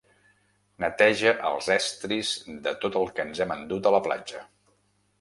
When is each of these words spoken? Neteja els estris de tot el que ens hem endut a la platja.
Neteja 0.83 1.33
els 1.51 1.69
estris 1.77 2.33
de 2.69 2.75
tot 2.87 3.01
el 3.05 3.09
que 3.21 3.27
ens 3.29 3.45
hem 3.47 3.57
endut 3.61 3.91
a 3.93 3.97
la 3.99 4.05
platja. 4.11 4.47